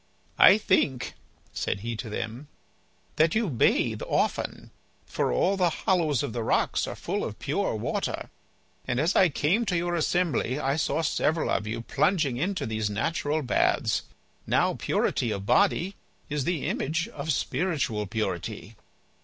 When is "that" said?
3.17-3.35